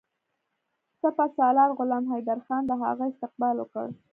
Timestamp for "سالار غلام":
1.37-2.03